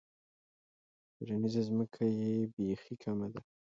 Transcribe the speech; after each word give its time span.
کرنیزه 1.15 1.61
ځمکه 1.67 2.03
یې 2.19 2.33
بیخي 2.53 2.95
کمه 3.03 3.27
ده. 3.33 3.41